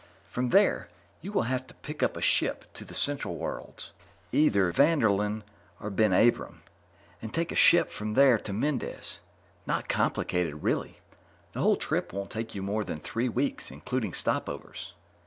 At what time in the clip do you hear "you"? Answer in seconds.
1.21-1.31, 12.55-12.63